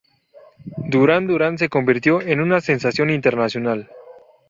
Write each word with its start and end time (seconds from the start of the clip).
Duran 0.87 1.27
Duran 1.27 1.59
se 1.59 1.69
convirtió 1.69 2.23
en 2.23 2.41
una 2.41 2.59
sensación 2.59 3.11
internacional. 3.11 3.91